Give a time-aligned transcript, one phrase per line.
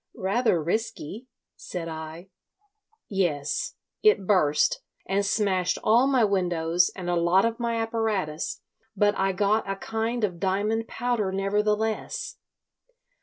[0.17, 2.29] "Rather risky," said I.
[3.07, 3.75] "Yes.
[4.01, 8.61] It burst, and smashed all my windows and a lot of my apparatus;
[8.97, 12.37] but I got a kind of diamond powder nevertheless.